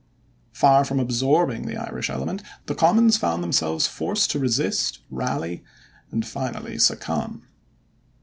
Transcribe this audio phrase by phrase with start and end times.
[0.53, 5.63] Far from absorbing the Irish element, the Commons found themselves forced to resist, rally,
[6.09, 7.43] and finally succumb.